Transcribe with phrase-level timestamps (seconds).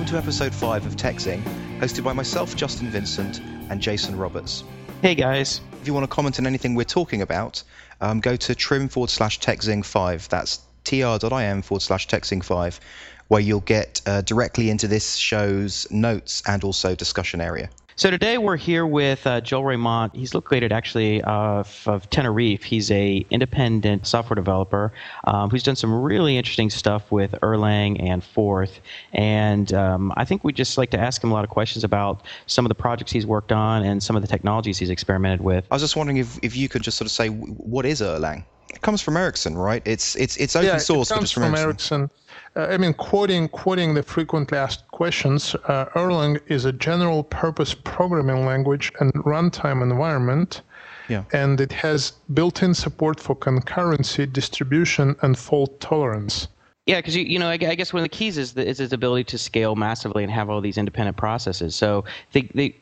[0.00, 1.42] Welcome to episode 5 of TechZing,
[1.78, 4.64] hosted by myself, Justin Vincent, and Jason Roberts.
[5.02, 5.60] Hey guys.
[5.78, 7.62] If you want to comment on anything we're talking about,
[8.00, 10.28] um, go to trim forward slash TechZing5.
[10.28, 12.80] That's tr.im forward slash TechZing5,
[13.28, 17.68] where you'll get uh, directly into this show's notes and also discussion area.
[18.00, 20.16] So today we're here with uh, Joel Reymont.
[20.16, 22.62] He's located actually uh, of Tenerife.
[22.62, 28.24] He's a independent software developer um, who's done some really interesting stuff with Erlang and
[28.24, 28.80] Forth.
[29.12, 32.22] And um, I think we'd just like to ask him a lot of questions about
[32.46, 35.66] some of the projects he's worked on and some of the technologies he's experimented with.
[35.70, 38.44] I was just wondering if, if you could just sort of say what is Erlang?
[38.70, 39.82] It comes from Ericsson, right?
[39.84, 42.10] It's it's it's open yeah, source, it but it's from, from Ericsson.
[42.56, 47.74] Uh, I mean, quoting quoting the frequently asked questions, uh, Erlang is a general purpose
[47.74, 50.62] programming language and runtime environment.
[51.08, 51.24] Yeah.
[51.32, 56.46] And it has built-in support for concurrency, distribution, and fault tolerance.
[56.86, 58.80] Yeah, because you, you know, I, I, guess one of the keys is the, is
[58.80, 61.74] its ability to scale massively and have all these independent processes.
[61.74, 62.74] So the, the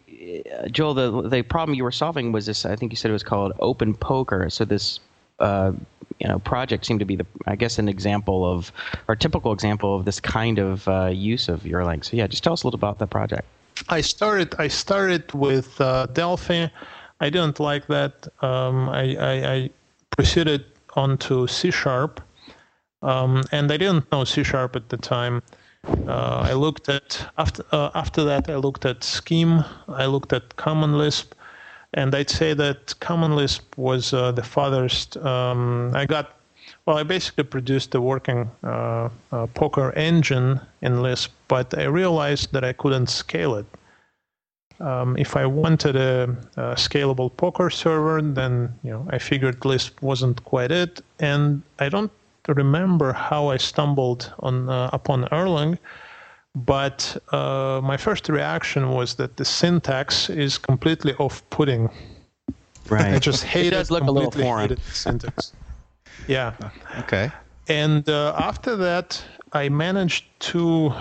[0.52, 2.64] uh, Joel, the the problem you were solving was this.
[2.64, 4.48] I think you said it was called open poker.
[4.50, 5.00] So this
[5.40, 5.72] uh,
[6.18, 8.72] you know project seem to be the I guess an example of
[9.06, 12.04] or typical example of this kind of uh, use of Erlang.
[12.04, 13.46] So yeah, just tell us a little about that project.
[13.88, 16.66] I started I started with uh, Delphi.
[17.20, 18.28] I didn't like that.
[18.42, 19.70] Um, I, I, I,
[20.10, 20.64] proceeded
[20.94, 22.20] on to C sharp,
[23.02, 25.42] um, and I didn't know C sharp at the time.
[26.06, 29.64] Uh, I looked at after uh, after that I looked at Scheme.
[29.88, 31.34] I looked at Common Lisp
[31.94, 35.16] and I'd say that Common Lisp was uh, the farthest.
[35.16, 36.36] Um, I got,
[36.86, 42.52] well, I basically produced a working uh, uh, poker engine in Lisp, but I realized
[42.52, 43.66] that I couldn't scale it.
[44.80, 50.00] Um, if I wanted a, a, scalable poker server, then you know I figured Lisp
[50.02, 52.12] wasn't quite it, and I don't
[52.46, 55.78] remember how I stumbled on uh, upon Erlang
[56.64, 61.90] but uh, my first reaction was that the syntax is completely off-putting.
[62.88, 63.14] Right.
[63.14, 63.70] I just hate it.
[63.70, 63.94] Does it.
[63.94, 64.76] look a little foreign.
[64.92, 65.52] syntax.
[66.26, 66.54] yeah.
[66.98, 67.30] Okay.
[67.68, 70.92] And uh, after that, I managed to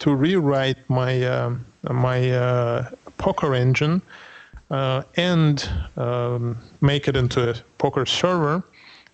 [0.00, 1.54] to rewrite my uh,
[1.90, 4.02] my uh, poker engine
[4.70, 8.64] uh, and um, make it into a poker server,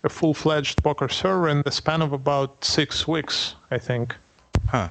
[0.04, 4.16] a full-fledged poker server in the span of about six weeks, I think.
[4.68, 4.88] Huh.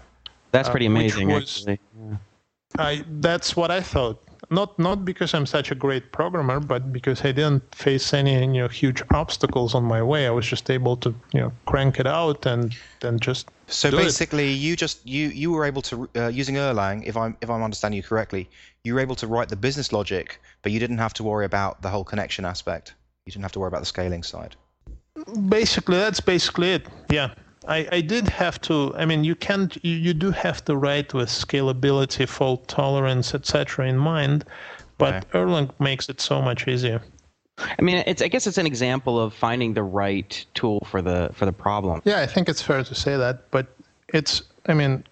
[0.52, 1.30] That's pretty uh, amazing.
[1.30, 1.80] Was, actually.
[2.00, 2.18] Yeah.
[2.78, 4.22] I that's what I thought.
[4.50, 8.62] Not not because I'm such a great programmer, but because I didn't face any you
[8.62, 10.26] know huge obstacles on my way.
[10.28, 13.50] I was just able to you know crank it out and then just.
[13.70, 14.58] So do basically, it.
[14.58, 17.98] you just you you were able to uh, using Erlang, if I'm if I'm understanding
[17.98, 18.50] you correctly,
[18.84, 21.82] you were able to write the business logic, but you didn't have to worry about
[21.82, 22.94] the whole connection aspect.
[23.26, 24.56] You didn't have to worry about the scaling side.
[25.50, 26.88] Basically, that's basically it.
[27.10, 27.34] Yeah.
[27.68, 28.94] I, I did have to.
[28.96, 29.78] I mean, you can't.
[29.84, 33.88] You, you do have to write with scalability, fault tolerance, etc.
[33.88, 34.46] in mind,
[34.98, 35.32] but Right.
[35.32, 37.02] Erlang makes it so much easier.
[37.58, 41.30] I mean, it's I guess it's an example of finding the right tool for the
[41.34, 42.02] for the problem.
[42.06, 43.68] Yeah, I think it's fair to say that, but
[44.14, 44.44] it's.
[44.68, 45.04] I mean,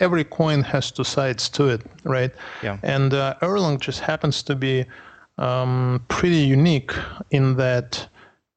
[0.00, 2.32] every coin has two sides to it, right?
[2.62, 2.78] Yeah.
[2.82, 4.84] And uh, Erlang just happens to be
[5.38, 6.92] um, pretty unique
[7.30, 8.06] in that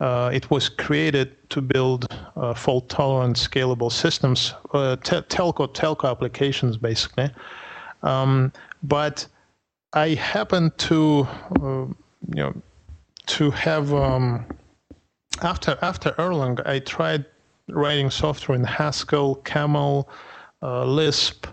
[0.01, 6.75] uh, it was created to build uh, fault-tolerant, scalable systems, uh, te- telco telco applications,
[6.75, 7.29] basically.
[8.01, 8.51] Um,
[8.81, 9.27] but
[9.93, 11.27] I happened to,
[11.61, 11.85] uh,
[12.35, 12.53] you know,
[13.27, 14.45] to have um,
[15.43, 17.25] after after Erlang, I tried
[17.69, 20.09] writing software in Haskell, Camel,
[20.63, 21.45] uh, Lisp.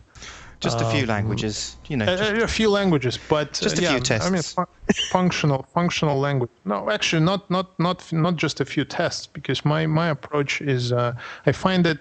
[0.61, 2.05] Just a few Um, languages, you know.
[2.13, 4.27] A, just- a few languages, but Just a uh, few tests.
[4.27, 4.55] I mean, tests.
[4.55, 6.51] fu- functional functional language.
[6.65, 10.93] No, actually, not not not not just a few tests, because my my approach is
[10.93, 11.13] uh,
[11.47, 11.99] I find it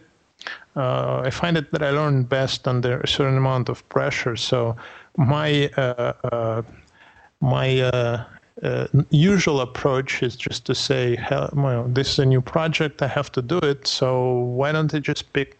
[0.75, 4.35] uh, I find it that I learn best under a certain amount of pressure.
[4.35, 4.75] So
[5.17, 6.61] my uh, uh,
[7.41, 8.23] my uh,
[8.63, 13.01] uh, usual approach is just to say, "Hell, well, this is a new project.
[13.01, 13.85] I have to do it.
[13.87, 15.57] So why don't I just pick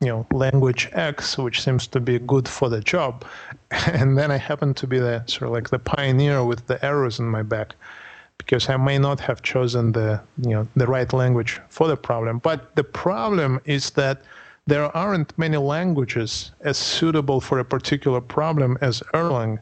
[0.00, 3.24] you know language X, which seems to be good for the job,
[3.70, 7.18] and then I happen to be the sort of like the pioneer with the arrows
[7.18, 7.74] in my back,
[8.38, 12.38] because I may not have chosen the you know the right language for the problem.
[12.38, 14.22] But the problem is that
[14.66, 19.58] there aren't many languages as suitable for a particular problem as Erlang.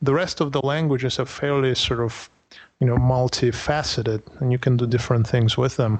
[0.00, 2.30] The rest of the languages are fairly sort of
[2.80, 5.98] you know multifaceted, and you can do different things with them.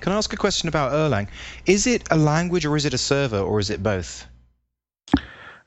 [0.00, 1.28] Can I ask a question about Erlang?
[1.66, 4.26] Is it a language or is it a server or is it both?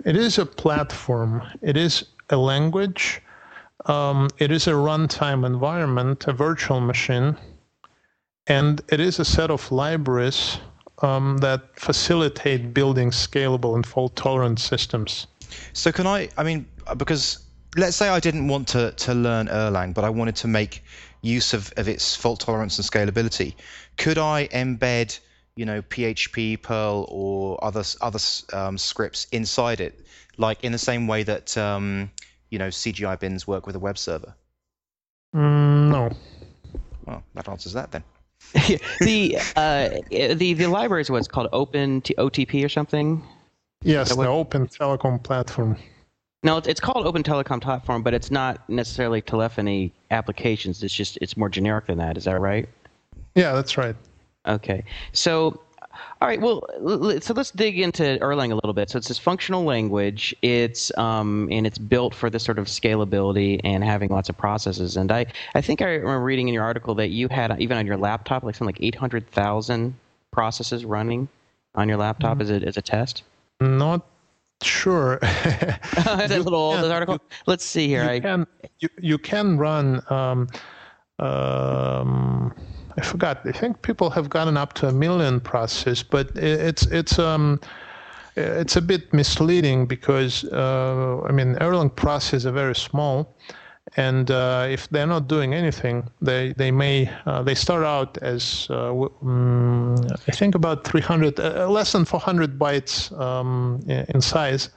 [0.05, 1.41] It is a platform.
[1.61, 3.21] It is a language.
[3.85, 7.37] Um, it is a runtime environment, a virtual machine,
[8.47, 10.57] and it is a set of libraries
[11.01, 15.27] um, that facilitate building scalable and fault tolerant systems.
[15.73, 16.29] So can I?
[16.37, 16.65] I mean,
[16.97, 17.39] because
[17.75, 20.83] let's say I didn't want to to learn Erlang, but I wanted to make
[21.21, 23.55] use of, of its fault tolerance and scalability.
[23.97, 25.17] Could I embed,
[25.55, 28.19] you know, PHP, Perl, or other other
[28.53, 30.05] um, scripts inside it,
[30.37, 32.11] like in the same way that um,
[32.49, 34.33] you know CGI bins work with a web server?
[35.35, 36.09] Mm, no.
[37.05, 38.03] Well, that answers that then.
[38.99, 43.23] the uh, the the library is what's called Open T- OTP or something.
[43.81, 45.77] Yes, the Open Telecom Platform.
[46.43, 50.83] No, it's called Open Telecom Platform, but it's not necessarily telephony applications.
[50.83, 52.17] It's just it's more generic than that.
[52.17, 52.67] Is that right?
[53.35, 53.95] Yeah, that's right.
[54.45, 55.61] Okay, so
[56.21, 56.41] all right.
[56.41, 56.63] Well,
[57.21, 58.89] so let's dig into Erlang a little bit.
[58.89, 60.35] So it's this functional language.
[60.41, 64.97] It's um, and it's built for this sort of scalability and having lots of processes.
[64.97, 65.25] And I,
[65.55, 68.43] I think I remember reading in your article that you had even on your laptop
[68.43, 69.95] like something like eight hundred thousand
[70.31, 71.27] processes running
[71.75, 72.53] on your laptop mm-hmm.
[72.53, 73.23] as a as a test.
[73.59, 74.05] Not
[74.65, 75.19] Sure.
[75.21, 77.15] A little old, article?
[77.15, 78.03] You, Let's see here.
[78.03, 78.19] You I...
[78.19, 78.47] can
[78.79, 80.01] you, you can run.
[80.09, 80.47] Um,
[81.19, 82.53] um,
[82.97, 83.41] I forgot.
[83.45, 87.59] I think people have gotten up to a million processes, but it's it's um,
[88.35, 93.35] it's a bit misleading because uh, I mean Erlang processes are very small,
[93.95, 98.67] and uh, if they're not doing anything, they they may uh, they start out as
[98.69, 98.91] uh,
[99.21, 99.95] um,
[100.27, 104.69] I think about 300, uh, less than 400 bytes um, in size.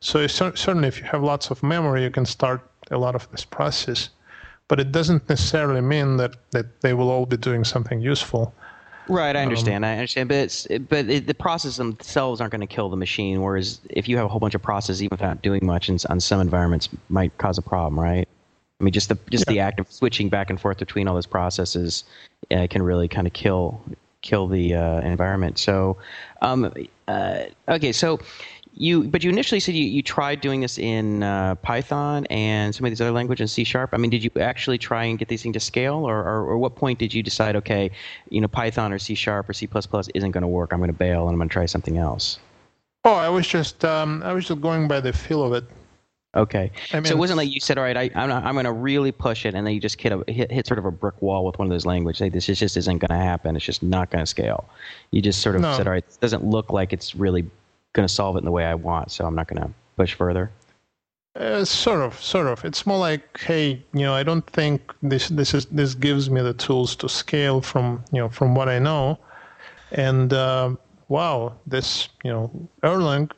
[0.00, 2.60] So certainly, if you have lots of memory, you can start
[2.90, 4.10] a lot of this process,
[4.68, 8.54] but it doesn't necessarily mean that that they will all be doing something useful.
[9.08, 9.84] Right, I understand.
[9.84, 12.96] Um, I understand, but it's, but it, the processes themselves aren't going to kill the
[12.96, 13.40] machine.
[13.42, 16.18] Whereas if you have a whole bunch of processes, even without doing much, in, on
[16.20, 18.28] some environments, might cause a problem, right?
[18.80, 19.52] I mean, just the just yeah.
[19.52, 22.04] the act of switching back and forth between all those processes
[22.50, 23.80] uh, can really kind of kill
[24.22, 25.58] kill the uh, environment.
[25.58, 25.96] So,
[26.42, 26.72] um,
[27.08, 28.20] uh, okay, so
[28.74, 32.84] you but you initially said you, you tried doing this in uh, Python and some
[32.84, 33.90] of these other languages, C sharp.
[33.94, 36.58] I mean, did you actually try and get these things to scale, or, or, or
[36.58, 37.90] what point did you decide, okay,
[38.28, 40.72] you know, Python or C sharp or C plus isn't going to work.
[40.72, 42.38] I'm going to bail and I'm going to try something else.
[43.06, 45.64] Oh, I was just um, I was just going by the feel of it.
[46.36, 46.70] Okay.
[46.92, 48.72] I mean, so it wasn't like you said, all right, I, I'm, I'm going to
[48.72, 51.20] really push it, and then you just hit, a, hit, hit sort of a brick
[51.22, 52.20] wall with one of those languages.
[52.20, 53.56] Like, this just isn't going to happen.
[53.56, 54.68] It's just not going to scale.
[55.12, 55.74] You just sort of no.
[55.74, 57.42] said, all right, it doesn't look like it's really
[57.94, 60.12] going to solve it in the way I want, so I'm not going to push
[60.12, 60.50] further.
[61.36, 62.62] Uh, sort of, sort of.
[62.66, 66.40] It's more like, hey, you know, I don't think this this is this gives me
[66.40, 69.18] the tools to scale from you know from what I know,
[69.92, 70.74] and uh,
[71.08, 73.30] wow, this you know Erlang,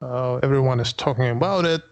[0.00, 1.82] uh, everyone is talking about it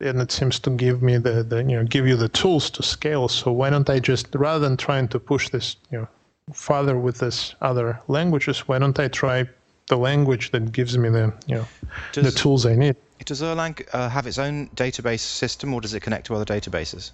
[0.00, 2.82] and it seems to give me the, the you know give you the tools to
[2.82, 3.28] scale.
[3.28, 6.08] So why don't I just rather than trying to push this you know
[6.52, 9.44] further with this other languages, why don't I try
[9.88, 11.66] the language that gives me the you know
[12.12, 12.96] does, the tools I need?
[13.24, 17.10] Does Erlang uh, have its own database system, or does it connect to other databases?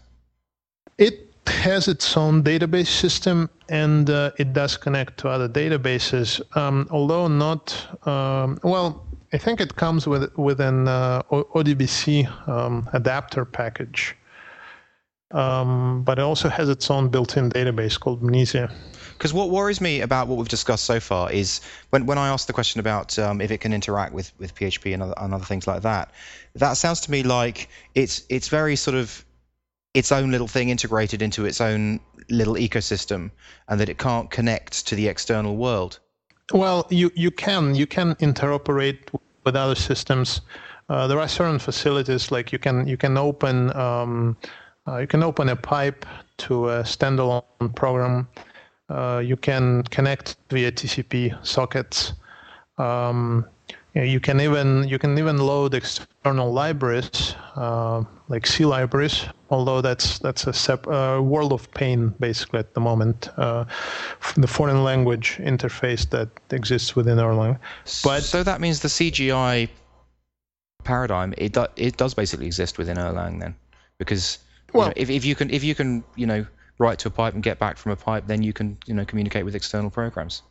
[0.99, 6.87] It has its own database system and uh, it does connect to other databases, um,
[6.91, 7.75] although not
[8.07, 9.06] um, well.
[9.33, 14.17] I think it comes with with an uh, ODBC um, adapter package,
[15.33, 18.71] um, but it also has its own built-in database called Mnesia.
[19.13, 22.47] Because what worries me about what we've discussed so far is when, when I asked
[22.47, 25.45] the question about um, if it can interact with, with PHP and other, and other
[25.45, 26.13] things like that,
[26.55, 29.25] that sounds to me like it's it's very sort of
[29.95, 33.31] its own little thing integrated into its own little ecosystem,
[33.69, 35.99] and that it can't connect to the external world.
[36.53, 38.99] Well, you, you can you can interoperate
[39.45, 40.43] with other systems.
[40.89, 44.37] Uh, there are certain facilities like you can you can open um,
[44.87, 46.07] uh, you can open a pipe
[46.39, 48.29] to a standalone program.
[48.89, 52.13] Uh, you can connect via TCP sockets.
[52.79, 53.47] Um,
[54.03, 60.19] you can even you can even load external libraries uh, like C libraries, although that's
[60.19, 63.29] that's a sep- uh, world of pain basically at the moment.
[63.37, 63.65] Uh,
[64.37, 67.59] the foreign language interface that exists within Erlang.
[68.05, 69.69] But so that means the CGI
[70.85, 73.55] paradigm it do, it does basically exist within Erlang then,
[73.99, 74.39] because
[74.73, 76.47] well, know, if if you can if you can you know
[76.79, 79.05] write to a pipe and get back from a pipe, then you can you know
[79.05, 80.43] communicate with external programs.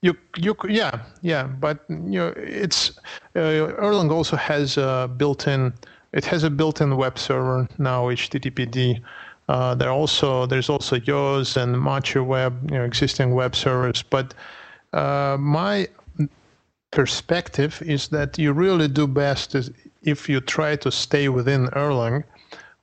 [0.00, 2.98] You, you, yeah, yeah, but you know, it's
[3.36, 5.72] uh, Erlang also has a built-in.
[6.12, 9.00] It has a built-in web server now, HTTPD.
[9.48, 14.02] Uh, there also there's also Yaws and MochiWeb, you know, existing web servers.
[14.02, 14.34] But
[14.92, 15.88] uh, my
[16.90, 19.56] perspective is that you really do best
[20.02, 22.24] if you try to stay within Erlang,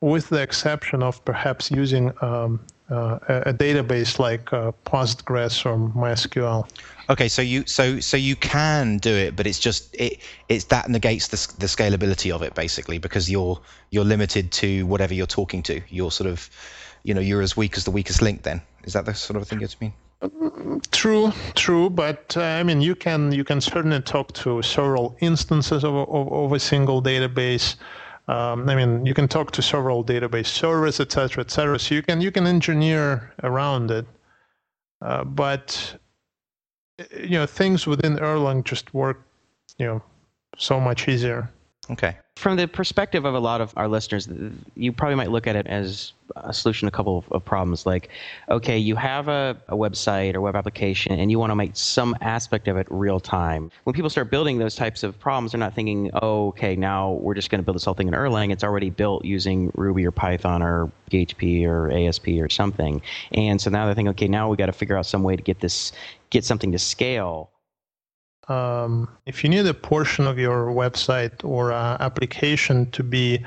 [0.02, 5.78] with the exception of perhaps using um, uh, a, a, database like uh, Postgres or
[5.94, 6.68] MySQL.
[7.10, 10.90] Okay, so you so so you can do it, but it's just it it's that
[10.90, 13.60] negates the the scalability of it basically because you're
[13.92, 15.82] you're limited to whatever you're talking to.
[15.90, 16.50] You're sort of,
[17.04, 18.44] you know, you're as weak as the weakest link.
[18.44, 19.94] Then is that the sort of thing you mean?
[20.92, 25.86] True, true, but uh, I mean, you can you can certainly talk to several instances
[25.86, 27.76] of, of, of a single database.
[28.30, 31.80] Um, I mean, you can talk to several database servers, et cetera, et cetera.
[31.80, 34.06] So you can you can engineer around it,
[35.02, 35.98] uh, but
[37.12, 39.26] you know things within Erlang just work,
[39.80, 40.04] you know,
[40.58, 41.50] so much easier.
[41.92, 42.16] Okay.
[42.36, 44.30] From the perspective of a lot of our listeners,
[44.76, 47.86] you probably might look at it as a solution to a couple of, problems.
[47.86, 48.10] Like,
[48.50, 52.16] okay, you have a, a, website or web application and you want to make some
[52.22, 53.72] aspect of it real time.
[53.86, 57.34] When people start building those types of problems, they're not thinking, oh, okay, now we're
[57.34, 58.52] just going to build this whole thing in Erlang.
[58.52, 63.02] It's already built using Ruby or Python or PHP or ASP or something.
[63.32, 65.42] And so now they're thinking, okay, now we got to figure out some way to
[65.42, 65.92] get this,
[66.30, 67.50] get something to scale
[68.50, 73.46] um, if you need a portion of your website or uh, application to be,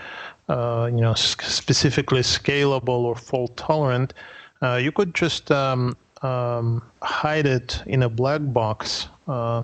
[0.49, 4.15] uh, you know, specifically scalable or fault tolerant,
[4.63, 9.63] uh, you could just um, um, hide it in a black box uh,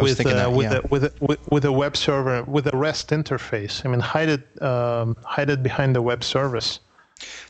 [0.00, 0.78] with uh, that, with, yeah.
[0.78, 3.84] a, with, a, with a web server with a REST interface.
[3.84, 6.80] I mean, hide it um, hide it behind the web service.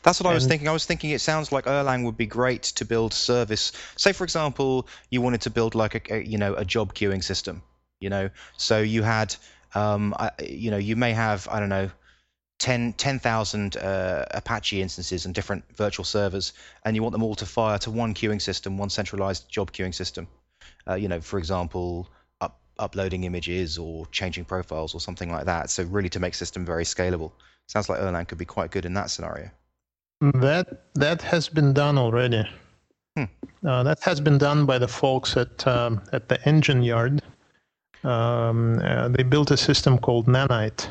[0.03, 0.67] That's what I was thinking.
[0.67, 3.71] I was thinking it sounds like Erlang would be great to build service.
[3.95, 7.23] Say, for example, you wanted to build like a, a you know a job queuing
[7.23, 7.63] system.
[7.99, 9.35] You know, so you had
[9.75, 11.91] um, I, you know you may have I don't know
[12.59, 16.53] 10 10,000 uh, Apache instances and different virtual servers,
[16.85, 19.93] and you want them all to fire to one queuing system, one centralized job queuing
[19.93, 20.27] system.
[20.87, 22.09] Uh, you know, for example,
[22.39, 25.69] up, uploading images or changing profiles or something like that.
[25.69, 27.31] So really to make system very scalable.
[27.67, 29.49] Sounds like Erlang could be quite good in that scenario.
[30.21, 32.47] That that has been done already.
[33.17, 33.23] Hmm.
[33.65, 37.21] Uh, that has been done by the folks at um, at the engine yard.
[38.03, 40.87] Um, uh, they built a system called Nanite,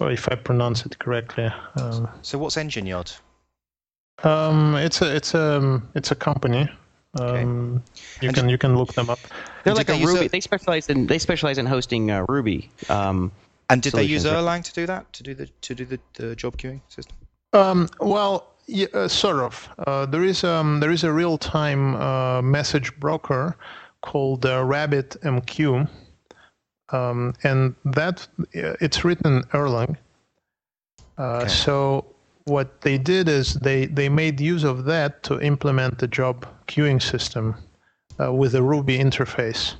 [0.00, 1.50] or if I pronounce it correctly.
[1.80, 3.10] Um, so what's engine yard?
[4.22, 6.68] Um, it's a it's a it's a company.
[7.18, 7.42] Okay.
[7.42, 7.82] Um,
[8.20, 9.18] you and can you can look them up.
[9.64, 10.26] They're like a Ruby.
[10.26, 10.28] A...
[10.28, 12.70] They specialize in they specialize in hosting uh, Ruby.
[12.90, 13.32] Um,
[13.70, 16.36] and did they use Erlang to do that to do the to do the, the
[16.36, 17.16] job queuing system?
[17.52, 19.68] Um, well, yeah, uh, sort of.
[19.86, 23.56] Uh, there is um, there is a real time uh, message broker
[24.02, 25.88] called uh, RabbitMQ,
[26.90, 29.96] um, and that uh, it's written in Erlang.
[31.18, 31.48] Uh, okay.
[31.48, 32.04] So
[32.44, 37.00] what they did is they they made use of that to implement the job queuing
[37.00, 37.54] system
[38.20, 39.74] uh, with a Ruby interface,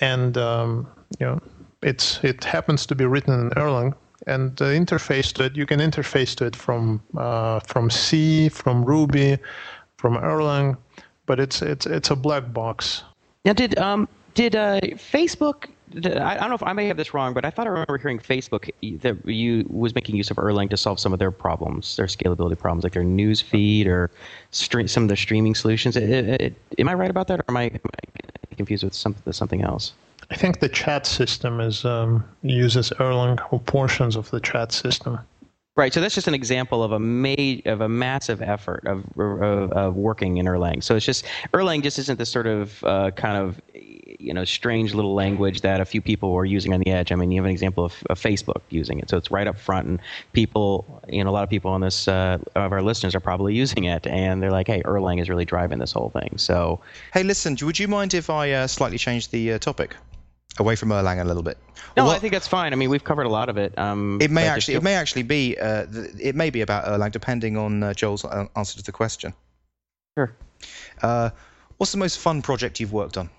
[0.00, 1.40] and um, you know
[1.82, 3.94] it's it happens to be written in Erlang,
[4.26, 8.84] and the interface to it, you can interface to it from uh, from C, from
[8.84, 9.38] Ruby,
[9.96, 10.76] from Erlang,
[11.26, 13.02] but it's it's it's a black box.
[13.44, 15.66] Now, did um did uh, Facebook?
[15.96, 18.18] I don't know if I may have this wrong, but I thought I remember hearing
[18.18, 18.68] Facebook
[19.02, 22.58] that you was making use of Erlang to solve some of their problems, their scalability
[22.58, 24.10] problems, like their news feed or
[24.50, 25.96] stream, some of their streaming solutions.
[25.96, 27.80] It, it, it, am I right about that, or am I, am
[28.50, 29.92] I confused with some, something else?
[30.30, 35.18] I think the chat system is um, uses Erlang or portions of the chat system.
[35.76, 35.92] Right.
[35.92, 39.96] So that's just an example of a ma- of a massive effort of, of, of,
[39.96, 40.84] working in Erlang.
[40.84, 44.94] So it's just Erlang just isn't this sort of uh, kind of you know strange
[44.94, 47.10] little language that a few people are using on the edge.
[47.10, 49.58] I mean, you have an example of, of Facebook using it, so it's right up
[49.58, 50.00] front, and
[50.32, 53.54] people, you know, a lot of people on this uh, of our listeners are probably
[53.64, 56.80] using it, and they're like, "Hey, Erlang is really driving this whole thing." So,
[57.12, 59.96] hey, listen, would you mind if I uh, slightly change the uh, topic?
[60.58, 61.58] Away from Erlang a little bit.
[61.96, 62.72] No, I think that's fine.
[62.72, 63.76] I mean, we've covered a lot of it.
[63.78, 65.86] Um, it may actually, it may actually be, uh,
[66.20, 69.32] it may be about Erlang, depending on uh, Joel's uh, answer to the question.
[70.16, 70.34] Sure.
[71.02, 71.30] Uh,
[71.76, 73.30] what's the most fun project you've worked on?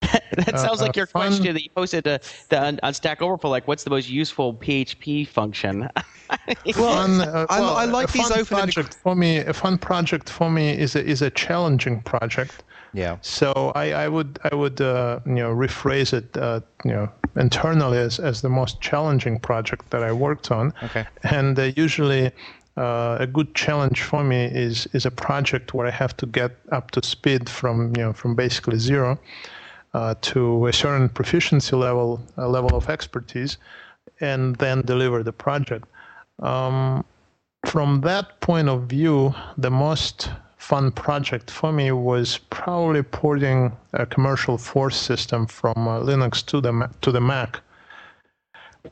[0.02, 1.28] that sounds like uh, your fun.
[1.28, 3.50] question that you posted to, to on, on, Stack Overflow.
[3.50, 5.88] Like, what's the most useful PHP function?
[6.76, 9.38] well, uh, well, I, I, like these open project for me.
[9.38, 12.64] A fun project for me is a, is a challenging project.
[12.92, 13.18] Yeah.
[13.22, 17.98] So I, I would I would uh, you know rephrase it uh, you know internally
[17.98, 20.72] as, as the most challenging project that I worked on.
[20.82, 21.06] Okay.
[21.24, 22.32] And uh, usually.
[22.76, 26.52] Uh, a good challenge for me is is a project where I have to get
[26.70, 29.18] up to speed from you know from basically zero
[29.94, 33.56] uh, to a certain proficiency level, a level of expertise,
[34.20, 35.86] and then deliver the project.
[36.40, 37.04] Um,
[37.66, 44.06] from that point of view, the most fun project for me was probably porting a
[44.06, 47.60] commercial Forth system from uh, Linux to the to the Mac.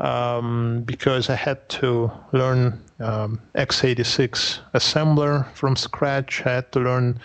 [0.01, 6.45] um, because I had to learn um, x86 assembler from scratch.
[6.47, 7.21] I had to learn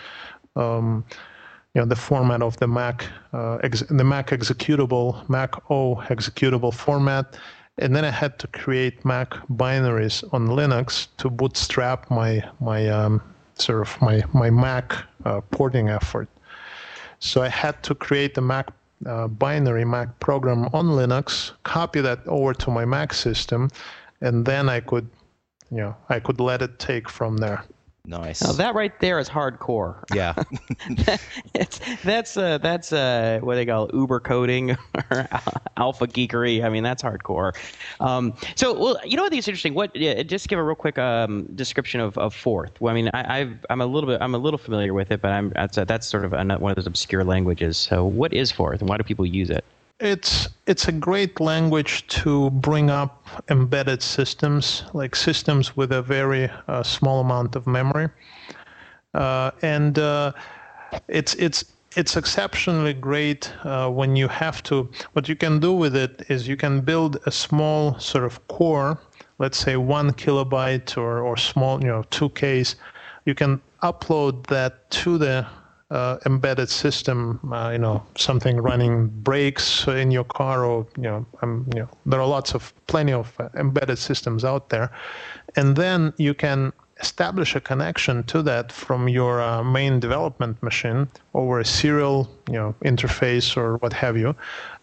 [0.56, 1.04] um,
[1.74, 6.72] you know the format of the Mac uh, ex- the Mac executable Mac O executable
[6.72, 7.38] format,
[7.78, 13.22] and then I had to create Mac binaries on Linux to bootstrap my my um,
[13.54, 16.28] sort of my my Mac uh, porting effort.
[17.18, 18.72] So I had to create a Mac
[19.06, 23.68] uh, binary Mac program on Linux, copy that over to my Mac system,
[24.20, 25.08] and then I could,
[25.70, 27.64] you know, I could let it take from there.
[28.04, 28.42] Nice.
[28.42, 30.02] Now that right there is hardcore.
[30.12, 30.34] Yeah.
[31.54, 35.28] it's, that's uh, that's uh, what they call Uber coding or
[35.76, 36.64] alpha geekery.
[36.64, 37.54] I mean, that's hardcore.
[38.00, 39.74] Um, so, well, you know what is interesting?
[39.74, 39.94] What?
[39.94, 42.80] Yeah, just give a real quick um, description of, of Forth.
[42.80, 45.22] Well, I mean, I, I've, I'm a little bit I'm a little familiar with it,
[45.22, 47.76] but I'm that's that's sort of one of those obscure languages.
[47.76, 49.64] So, what is Forth, and why do people use it?
[50.02, 56.50] It's it's a great language to bring up embedded systems, like systems with a very
[56.66, 58.08] uh, small amount of memory,
[59.14, 60.32] uh, and uh,
[61.06, 64.90] it's it's it's exceptionally great uh, when you have to.
[65.12, 68.98] What you can do with it is you can build a small sort of core,
[69.38, 72.74] let's say one kilobyte or or small, you know, two Ks.
[73.24, 75.46] You can upload that to the
[75.92, 81.26] uh, embedded system, uh, you know, something running brakes in your car, or you know,
[81.42, 84.90] um, you know, there are lots of plenty of uh, embedded systems out there,
[85.54, 91.08] and then you can establish a connection to that from your uh, main development machine
[91.34, 94.34] over a serial, you know, interface or what have you,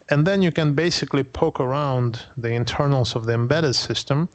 [0.09, 4.29] and then you can basically poke around the internals of the embedded system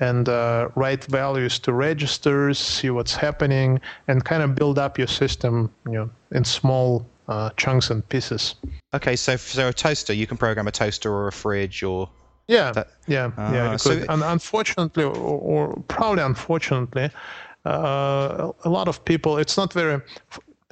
[0.00, 5.06] and uh, write values to registers, see what's happening, and kind of build up your
[5.06, 8.54] system, you know, in small uh, chunks and pieces.
[8.94, 12.08] Okay, so so a toaster, you can program a toaster or a fridge or.
[12.48, 13.76] Yeah, that, yeah, uh, yeah.
[13.76, 17.10] So and unfortunately, or, or, probably unfortunately,
[17.64, 19.38] uh, a lot of people.
[19.38, 20.00] It's not very.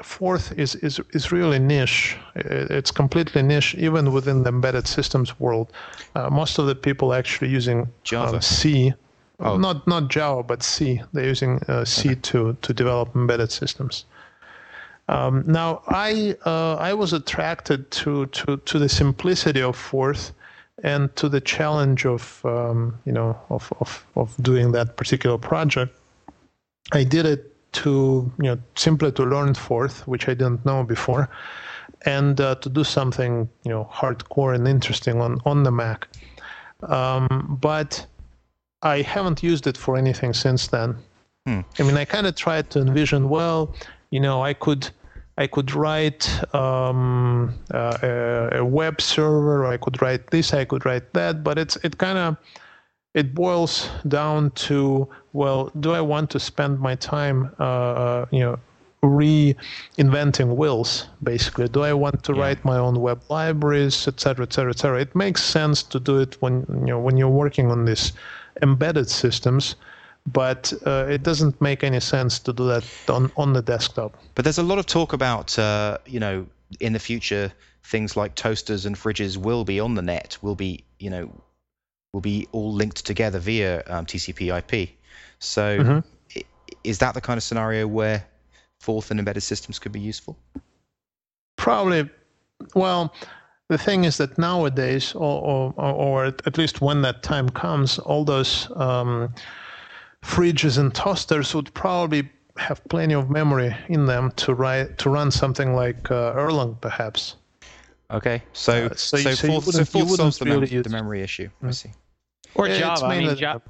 [0.02, 2.16] Forth is, is, is really niche.
[2.34, 5.70] It's completely niche, even within the embedded systems world.
[6.14, 8.36] Uh, most of the people actually using Java.
[8.36, 8.94] Um, C
[9.40, 9.56] Oh.
[9.56, 11.02] Not not Java, but C.
[11.12, 12.20] They're using uh, C okay.
[12.20, 14.04] to to develop embedded systems.
[15.08, 20.32] Um, now, I uh, I was attracted to, to to the simplicity of Forth
[20.84, 25.96] and to the challenge of um, you know of, of of doing that particular project.
[26.92, 31.28] I did it to you know simply to learn Forth, which I didn't know before,
[32.06, 36.08] and uh, to do something you know hardcore and interesting on on the Mac.
[36.82, 38.06] Um, but
[38.82, 40.96] I haven't used it for anything since then.
[41.46, 41.60] Hmm.
[41.78, 43.74] I mean, I kind of tried to envision, well,
[44.10, 44.88] you know, I could
[45.38, 50.84] I could write um, uh, a, a, web server, I could write this, I could
[50.84, 52.36] write that, but it's it kind of
[53.14, 58.40] it boils down to well, do I want to spend my time, uh, uh you
[58.40, 58.58] know,
[59.02, 62.40] reinventing wheels basically do i want to yeah.
[62.40, 66.66] write my own web libraries etc etc etc it makes sense to do it when
[66.68, 68.12] you know when you're working on this
[68.62, 69.76] embedded systems
[70.26, 74.16] but uh, it doesn't make any sense to do that on, on the desktop.
[74.34, 76.46] But there's a lot of talk about, uh, you know,
[76.78, 77.52] in the future,
[77.84, 81.30] things like toasters and fridges will be on the net, will be, you know,
[82.12, 84.90] will be all linked together via um, TCP/IP.
[85.38, 86.40] So, mm-hmm.
[86.84, 88.24] is that the kind of scenario where
[88.80, 90.38] Forth and embedded systems could be useful?
[91.56, 92.08] Probably.
[92.74, 93.12] Well,
[93.70, 98.24] the thing is that nowadays, or, or, or at least when that time comes, all
[98.24, 99.32] those um,
[100.24, 105.30] fridges and toasters would probably have plenty of memory in them to write to run
[105.30, 107.36] something like uh, Erlang, perhaps.
[108.10, 111.22] Okay, so uh, so, so, so, Forth, so Forth solves the, really mem- the, memory
[111.22, 111.46] issue.
[111.46, 111.68] Mm-hmm.
[111.68, 111.90] I see.
[112.56, 113.06] Or yeah, Java.
[113.06, 113.62] I mean, Java.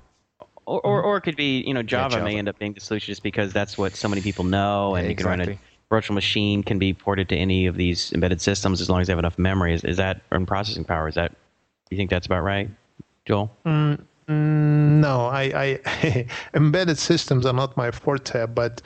[0.65, 2.73] Or, or, or, it could be, you know, Java, yeah, Java, may end up being
[2.73, 5.47] the solution just because that's what so many people know, and yeah, you can exactly.
[5.47, 9.01] run it virtual machine can be ported to any of these embedded systems as long
[9.01, 9.75] as they have enough memory.
[9.75, 11.09] Is, is that and processing power?
[11.09, 11.33] Is that
[11.91, 12.71] you think that's about right,
[13.27, 13.51] Joel?
[13.67, 18.81] Mm, no, I, I embedded systems are not my forte, but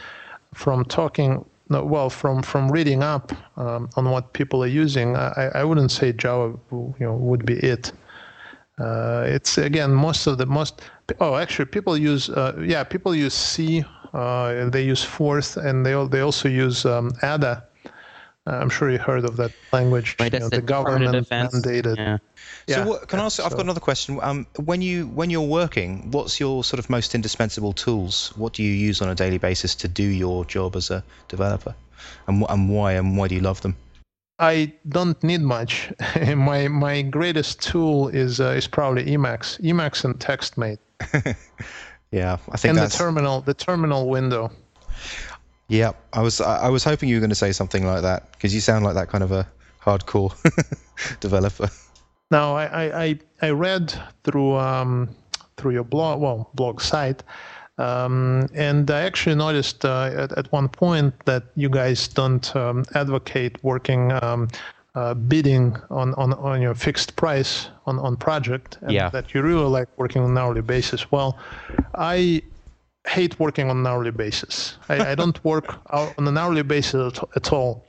[0.54, 5.50] from talking no, well, from from reading up um, on what people are using, I,
[5.54, 7.92] I wouldn't say Java, you know, would be it.
[8.78, 10.82] Uh, it's again most of the most.
[11.20, 13.84] Oh, actually, people use uh, yeah, people use C
[14.14, 17.64] uh, they use Forth, and they they also use um, Ada.
[18.46, 20.16] Uh, I'm sure you heard of that language.
[20.20, 21.96] Right, you know, the, the government mandated.
[21.96, 22.76] Yeah.
[22.76, 23.38] So what, can I ask?
[23.38, 24.18] So, I've got another question.
[24.22, 28.32] Um, when you when you're working, what's your sort of most indispensable tools?
[28.36, 31.74] What do you use on a daily basis to do your job as a developer,
[32.26, 33.76] and and why and why do you love them?
[34.38, 35.92] I don't need much.
[36.36, 40.78] my my greatest tool is uh, is probably Emacs, Emacs and TextMate.
[42.14, 42.96] yeah, I think and that's...
[42.96, 44.52] the terminal the terminal window.
[45.68, 48.54] Yeah, I was I was hoping you were going to say something like that because
[48.54, 49.48] you sound like that kind of a
[49.82, 50.32] hardcore
[51.20, 51.68] developer.
[52.30, 55.08] Now, I, I, I read through um,
[55.56, 57.22] through your blog, well, blog site,
[57.78, 62.84] um, and I actually noticed uh, at, at one point that you guys don't um,
[62.94, 64.48] advocate working um,
[64.94, 69.10] uh, bidding on, on, on your fixed price on, on project, and yeah.
[69.10, 71.10] that you really like working on an hourly basis.
[71.10, 71.38] Well,
[71.94, 72.42] I
[73.06, 74.76] hate working on an hourly basis.
[74.88, 77.84] I, I don't work on an hourly basis at all.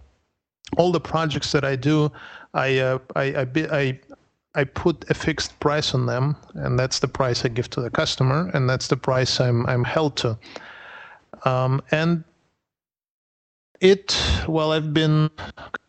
[0.78, 2.12] All the projects that I do,
[2.54, 4.00] I uh, I, I, I
[4.56, 7.90] I put a fixed price on them, and that's the price I give to the
[7.90, 10.38] customer, and that's the price I'm I'm held to.
[11.46, 12.24] Um, and
[13.82, 15.30] it, well, I've been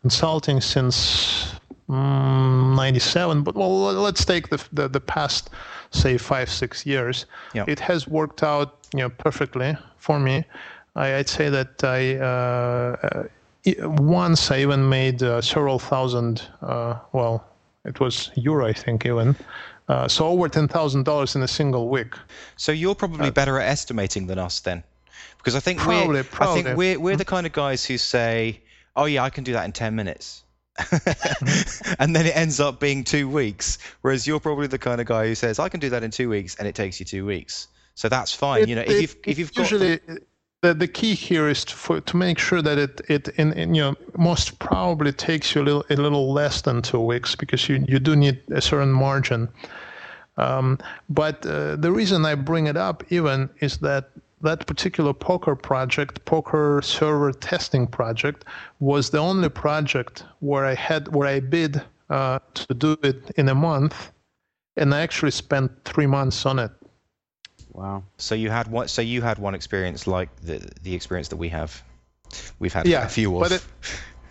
[0.01, 1.55] consulting since
[1.89, 5.49] mm, '97, but well, let's take the, the, the past,
[5.91, 7.25] say, five six years.
[7.53, 7.69] Yep.
[7.69, 10.45] It has worked out, you know, perfectly for me.
[10.95, 12.15] I, would say that I.
[12.17, 13.27] Uh,
[13.81, 17.45] once I even made uh, several thousand, uh, well,
[17.85, 19.35] it was euro, I think, even.
[19.87, 22.13] Uh, so over ten thousand dollars in a single week.
[22.57, 24.83] So you're probably uh, better at estimating than us then,
[25.37, 26.61] because I think probably, we're probably.
[26.61, 28.61] I think we're we're the kind of guys who say,
[28.95, 30.43] "Oh yeah, I can do that in ten minutes."
[31.99, 33.79] and then it ends up being two weeks.
[34.01, 36.29] Whereas you're probably the kind of guy who says, "I can do that in two
[36.29, 37.67] weeks," and it takes you two weeks.
[37.95, 38.63] So that's fine.
[38.63, 40.19] It, you know, it, if you've if you've usually, got
[40.61, 43.75] the, the key here is to, for, to make sure that it, it in, in,
[43.75, 47.69] you know most probably takes you a little, a little less than two weeks because
[47.69, 49.49] you, you do need a certain margin.
[50.37, 54.09] Um, but uh, the reason I bring it up even is that
[54.41, 58.45] that particular poker project, poker server testing project,
[58.79, 63.49] was the only project where I had where I bid uh, to do it in
[63.49, 64.11] a month,
[64.75, 66.71] and I actually spent three months on it.
[67.73, 68.03] Wow.
[68.17, 68.87] So you had one.
[68.87, 71.83] So you had one experience like the the experience that we have.
[72.59, 73.41] We've had yeah, a few of.
[73.41, 73.63] But it,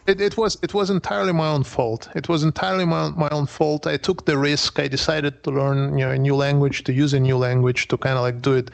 [0.07, 2.09] it, it was it was entirely my own fault.
[2.15, 3.87] It was entirely my, my own fault.
[3.87, 4.79] I took the risk.
[4.79, 7.97] I decided to learn you know a new language, to use a new language, to
[7.97, 8.71] kind of like do it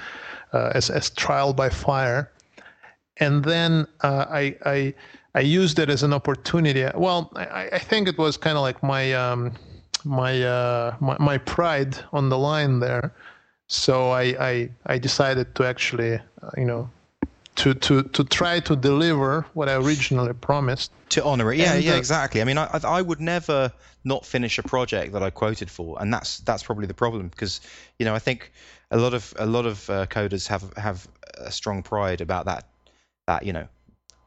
[0.75, 2.31] as as trial by fire,
[3.19, 4.95] and then uh, I I
[5.35, 6.87] I used it as an opportunity.
[6.95, 9.53] Well, I, I think it was kind of like my um,
[10.05, 13.13] my, uh, my my pride on the line there
[13.73, 16.91] so I, I, I decided to actually, uh, you know,
[17.57, 20.93] to, to, to try to deliver what I originally promised.
[21.11, 22.41] To honor it, yeah, and, yeah, uh, exactly.
[22.41, 23.71] I mean, I, I would never
[24.03, 27.61] not finish a project that I quoted for, and that's that's probably the problem because,
[27.99, 28.51] you know, I think
[28.91, 32.67] a lot of a lot of uh, coders have have a strong pride about that.
[33.27, 33.69] That you know,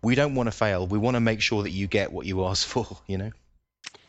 [0.04, 0.86] we don't want to fail.
[0.86, 2.86] We want to make sure that you get what you ask for.
[3.08, 3.32] You know.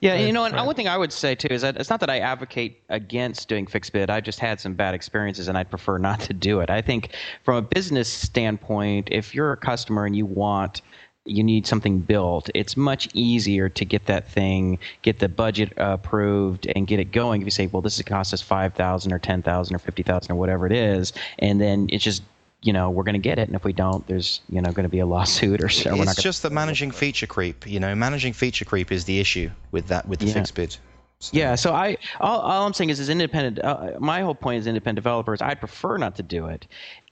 [0.00, 0.66] Yeah, you know, and right.
[0.66, 3.66] one thing I would say too is that it's not that I advocate against doing
[3.66, 4.10] fixed bid.
[4.10, 6.68] I just had some bad experiences, and I'd prefer not to do it.
[6.68, 10.82] I think from a business standpoint, if you're a customer and you want
[11.26, 16.66] you need something built, it's much easier to get that thing, get the budget approved,
[16.76, 17.40] and get it going.
[17.40, 20.02] If you say, "Well, this is cost us five thousand or ten thousand or fifty
[20.02, 22.22] thousand or whatever it is," and then it's just
[22.66, 24.84] you know we're going to get it, and if we don't, there's you know going
[24.84, 25.94] to be a lawsuit or so.
[26.02, 27.66] It's just the managing feature creep.
[27.66, 30.34] You know, managing feature creep is the issue with that with the yeah.
[30.34, 30.76] fixed bid.
[31.18, 31.30] So.
[31.32, 34.66] Yeah, so I all, all, I'm saying is, as independent, uh, my whole point is
[34.66, 35.40] independent developers.
[35.40, 36.66] I prefer not to do it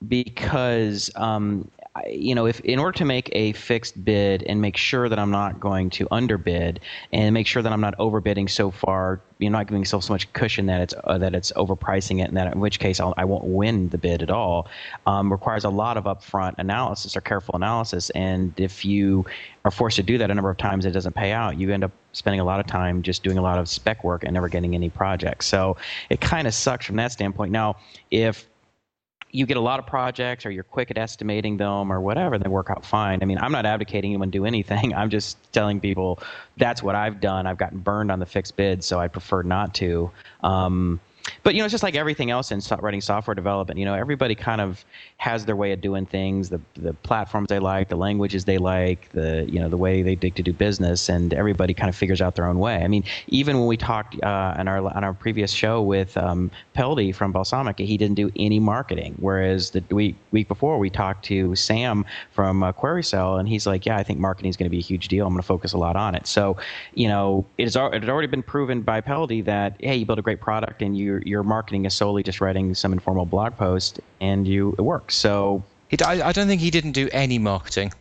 [0.06, 1.70] because um,
[2.06, 5.30] you know, if in order to make a fixed bid and make sure that I'm
[5.30, 6.80] not going to underbid
[7.12, 10.66] and make sure that I'm not overbidding so far, you're not giving so much cushion
[10.66, 13.40] that it's uh, that it's overpricing it, and that in which case I'll, I will
[13.40, 14.66] not win the bid at all.
[15.06, 19.24] Um, requires a lot of upfront analysis or careful analysis, and if you
[19.64, 21.58] are forced to do that a number of times, it doesn't pay out.
[21.58, 24.24] You end up spending a lot of time just doing a lot of spec work
[24.24, 25.46] and never getting any projects.
[25.46, 25.76] So
[26.10, 27.52] it kind of sucks from that standpoint.
[27.52, 27.76] Now,
[28.10, 28.46] if
[29.34, 32.48] you get a lot of projects or you're quick at estimating them or whatever, they
[32.48, 33.20] work out fine.
[33.20, 34.94] I mean, I'm not advocating anyone do anything.
[34.96, 36.20] I'm just telling people
[36.56, 37.44] that's what I've done.
[37.44, 40.08] I've gotten burned on the fixed bid, so I prefer not to.
[40.44, 41.00] Um,
[41.42, 43.78] but you know, it's just like everything else in writing software development.
[43.78, 44.84] You know, everybody kind of
[45.18, 49.10] has their way of doing things, the the platforms they like, the languages they like,
[49.12, 52.20] the you know the way they dig to do business, and everybody kind of figures
[52.20, 52.76] out their own way.
[52.82, 56.50] I mean, even when we talked uh, on our on our previous show with um,
[56.76, 61.24] Peldi from Balsamiq, he didn't do any marketing, whereas the week week before we talked
[61.26, 64.70] to Sam from uh, QueryCell, and he's like, yeah, I think marketing is going to
[64.70, 65.26] be a huge deal.
[65.26, 66.26] I'm going to focus a lot on it.
[66.26, 66.56] So,
[66.94, 70.18] you know, it has it had already been proven by Peldi that hey, you build
[70.18, 74.00] a great product and you your marketing is solely just writing some informal blog post,
[74.20, 75.16] and you it works.
[75.16, 77.92] So he, I, I don't think he didn't do any marketing.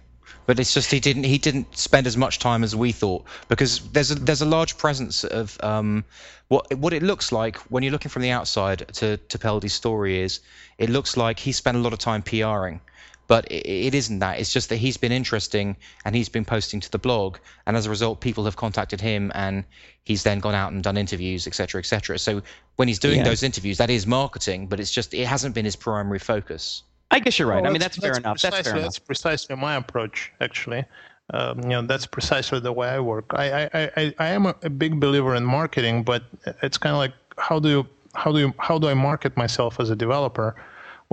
[0.45, 3.79] but it's just he didn't he didn't spend as much time as we thought because
[3.91, 6.03] there's a there's a large presence of um,
[6.49, 10.19] what what it looks like when you're looking from the outside to to Peldi's story
[10.19, 10.39] is
[10.77, 12.81] it looks like he spent a lot of time PRing
[13.27, 14.39] but it, it isn't that.
[14.39, 17.85] It's just that he's been interesting and he's been posting to the blog, and as
[17.85, 19.63] a result, people have contacted him, and
[20.03, 22.19] he's then gone out and done interviews, etc., etc.
[22.19, 22.41] So
[22.75, 23.23] when he's doing yeah.
[23.23, 26.83] those interviews, that is marketing, but it's just it hasn't been his primary focus.
[27.11, 27.61] I guess you're right.
[27.61, 28.41] Well, I mean, that's, that's fair enough.
[28.41, 28.85] That's fair enough.
[28.85, 30.83] That's precisely my approach, actually.
[31.31, 33.25] Um, you know, that's precisely the way I work.
[33.33, 36.23] I, I, I, I am a, a big believer in marketing, but
[36.63, 39.79] it's kind of like how do you, how do you, how do I market myself
[39.79, 40.55] as a developer?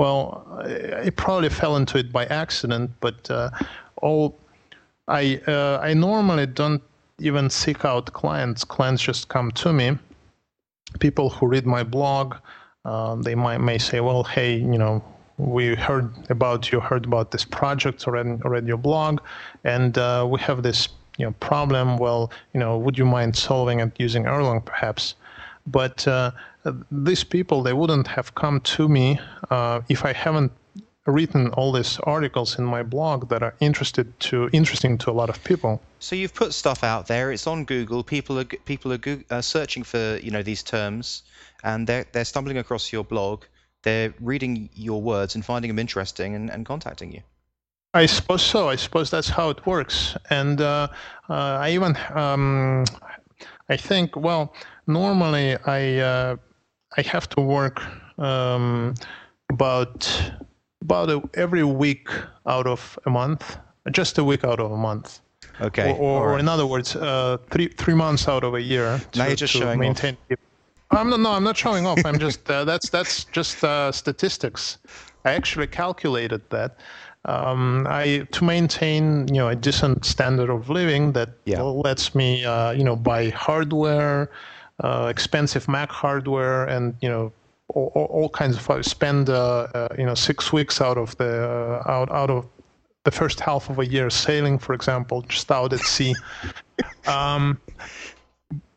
[0.00, 0.46] Well,
[1.04, 3.50] I probably fell into it by accident, but uh,
[4.00, 4.38] all
[5.06, 6.82] I uh, I normally don't
[7.18, 8.64] even seek out clients.
[8.64, 9.98] Clients just come to me.
[11.00, 12.36] People who read my blog,
[12.86, 15.04] uh, they might may say, "Well, hey, you know,
[15.36, 19.20] we heard about you, heard about this project, or read, read your blog,
[19.64, 21.98] and uh, we have this you know problem.
[21.98, 25.14] Well, you know, would you mind solving it using Erlang, perhaps?"
[25.66, 26.30] But uh,
[26.90, 29.18] these people, they wouldn't have come to me
[29.50, 30.52] uh, if I haven't
[31.06, 35.30] written all these articles in my blog that are interested to interesting to a lot
[35.30, 35.80] of people.
[35.98, 37.32] So you've put stuff out there.
[37.32, 38.02] It's on Google.
[38.04, 41.22] People are people are Google, uh, searching for you know these terms,
[41.64, 43.44] and they're they're stumbling across your blog.
[43.82, 47.22] They're reading your words and finding them interesting and, and contacting you.
[47.94, 48.68] I suppose so.
[48.68, 50.16] I suppose that's how it works.
[50.28, 50.88] And uh,
[51.28, 52.84] uh, I even um,
[53.68, 54.54] I think well
[54.86, 56.36] normally I uh,
[56.96, 57.82] I have to work
[58.18, 58.94] um,
[59.50, 60.32] about
[60.82, 62.08] about a, every week
[62.46, 63.58] out of a month,
[63.90, 65.20] just a week out of a month.
[65.60, 65.92] Okay.
[65.92, 66.40] Or, or right.
[66.40, 69.00] in other words, uh, three three months out of a year.
[69.12, 70.16] To, now you're just showing maintain.
[70.30, 70.38] Off.
[70.90, 71.20] I'm not.
[71.20, 72.04] No, I'm not showing off.
[72.04, 72.50] I'm just.
[72.50, 74.78] Uh, that's that's just uh, statistics.
[75.24, 76.76] I actually calculated that.
[77.26, 81.60] Um, I to maintain you know a decent standard of living that yeah.
[81.60, 84.30] lets me uh, you know buy hardware,
[84.80, 87.32] uh, expensive Mac hardware, and you know
[87.68, 91.90] all, all kinds of spend uh, uh, you know six weeks out of the uh,
[91.90, 92.46] out out of
[93.04, 96.14] the first half of a year sailing, for example, just out at sea.
[97.06, 97.60] Um,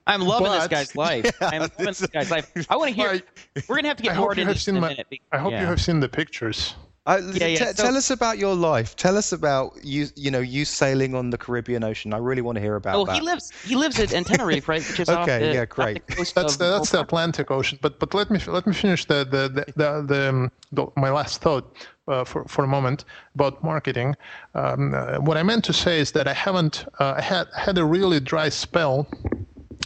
[0.07, 1.31] I'm loving but, this guy's life.
[1.39, 2.51] Yeah, I'm loving this guy's life.
[2.69, 3.21] I want to hear.
[3.69, 5.07] we're gonna have to get more into this in a minute.
[5.31, 5.61] I hope yeah.
[5.61, 6.75] you have seen the pictures.
[7.05, 7.57] Uh, yeah, yeah.
[7.57, 8.95] T- so, tell us about your life.
[8.95, 10.07] Tell us about you.
[10.15, 12.13] You know, you sailing on the Caribbean Ocean.
[12.13, 12.95] I really want to hear about.
[12.95, 13.15] Oh, that.
[13.15, 13.51] he lives.
[13.65, 14.81] He lives at in Tenerife, right?
[14.87, 15.39] Which is okay.
[15.39, 16.05] The, yeah, great.
[16.07, 17.77] The that's the, that's the Atlantic Ocean.
[17.81, 21.09] But but let me let me finish the the the, the, the, um, the my
[21.09, 21.75] last thought.
[22.05, 24.13] Uh, for for a moment about marketing,
[24.55, 27.77] um, uh, what I meant to say is that I haven't uh, I had had
[27.77, 29.07] a really dry spell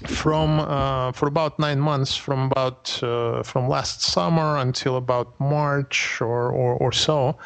[0.05, 6.21] from uh, for about nine months, from about uh, from last summer until about March
[6.21, 7.37] or or, or so,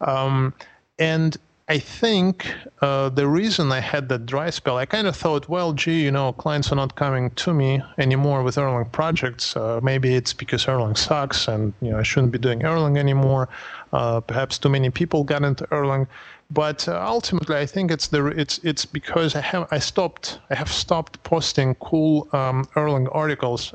[0.00, 0.52] um,
[0.98, 1.36] and
[1.68, 5.72] I think uh, the reason I had that dry spell, I kind of thought, well,
[5.72, 9.56] gee, you know, clients are not coming to me anymore with Erlang projects.
[9.56, 13.48] Uh, maybe it's because Erlang sucks, and you know, I shouldn't be doing Erlang anymore.
[13.92, 16.06] Uh, perhaps too many people got into Erlang.
[16.50, 20.54] But uh, ultimately, I think it's the it's it's because I have I stopped I
[20.54, 23.74] have stopped posting cool um, Erlang articles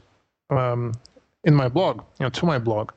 [0.49, 0.93] um,
[1.43, 2.91] in my blog, you know, to my blog.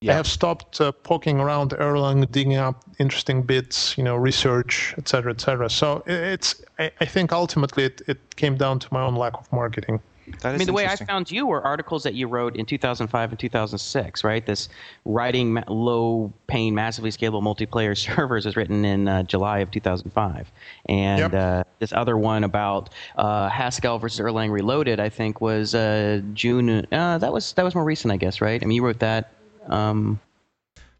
[0.00, 0.12] Yeah.
[0.12, 5.32] I have stopped uh, poking around Erlang, digging up interesting bits, you know, research, etc.,
[5.32, 5.70] etc.
[5.70, 9.50] So it's I, I think ultimately it, it came down to my own lack of
[9.52, 10.00] marketing.
[10.44, 13.38] I mean, the way I found you were articles that you wrote in 2005 and
[13.38, 14.44] 2006, right?
[14.44, 14.68] This
[15.04, 20.52] writing low-paying, massively scalable multiplayer servers was written in uh, July of 2005,
[20.86, 21.34] and yep.
[21.34, 26.86] uh, this other one about uh, Haskell versus Erlang Reloaded, I think, was uh, June.
[26.92, 28.62] Uh, that was that was more recent, I guess, right?
[28.62, 29.32] I mean, you wrote that.
[29.66, 30.20] Um,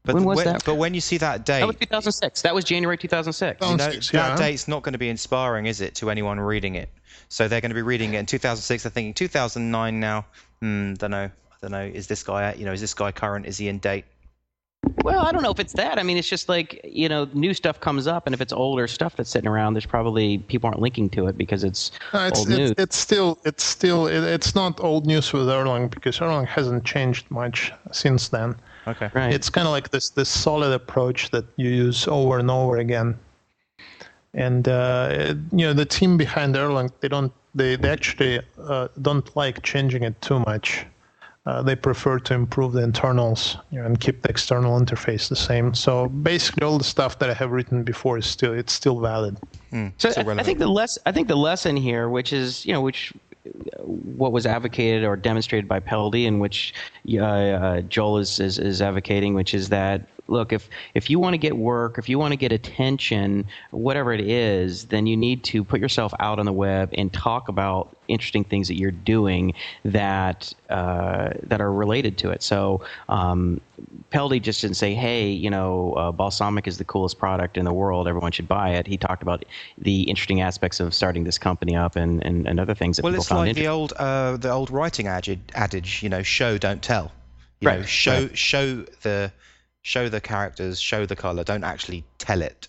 [0.04, 0.64] but when was when, that?
[0.64, 2.42] But when you see that date, that was 2006.
[2.42, 3.60] That was January 2006.
[3.60, 6.88] You know, that date's not going to be inspiring, is it, to anyone reading it?
[7.28, 8.82] So they're going to be reading it in 2006.
[8.82, 10.26] They're thinking 2009 now.
[10.60, 11.24] Hmm, don't know.
[11.26, 11.84] I don't know.
[11.84, 13.46] Is this guy, you know, is this guy current?
[13.46, 14.04] Is he in date?
[15.02, 15.98] Well, I don't know if it's that.
[15.98, 18.86] I mean, it's just like you know, new stuff comes up, and if it's older
[18.86, 22.38] stuff that's sitting around, there's probably people aren't linking to it because it's, no, it's
[22.38, 22.72] old it's, news.
[22.78, 27.30] It's still, it's still, it, it's not old news with Erlang because Erlang hasn't changed
[27.30, 28.54] much since then.
[28.86, 29.34] Okay, right.
[29.34, 33.18] It's kind of like this this solid approach that you use over and over again
[34.34, 39.34] and uh, you know the team behind Erlang they don't they, they actually uh, don't
[39.36, 40.86] like changing it too much.
[41.46, 45.36] Uh, they prefer to improve the internals you know, and keep the external interface the
[45.36, 45.72] same.
[45.72, 49.38] So basically, all the stuff that I have written before is still it's still valid.
[49.72, 52.72] Mm, so I, I, think the less I think the lesson here, which is you
[52.74, 53.14] know which
[53.84, 56.74] what was advocated or demonstrated by Peldi, and which
[57.14, 61.34] uh, uh, Joel is, is, is advocating, which is that look, if if you want
[61.34, 65.42] to get work, if you want to get attention, whatever it is, then you need
[65.44, 69.52] to put yourself out on the web and talk about interesting things that you're doing
[69.84, 72.42] that uh, that are related to it.
[72.42, 73.60] So um,
[74.12, 77.72] Peldi just didn't say, "Hey, you know, uh, balsamiq is the coolest product in the
[77.72, 78.06] world.
[78.06, 79.44] Everyone should buy it." He talked about
[79.76, 83.12] the interesting aspects of starting this company up and, and, and other things that well,
[83.12, 83.64] people it's found like interesting.
[83.64, 87.12] the old uh, the old writing adage, adage, you know, show don't tell.
[87.60, 88.38] You Right, know, show right.
[88.38, 89.32] show the
[89.82, 91.44] show the characters, show the color.
[91.44, 92.68] Don't actually tell it.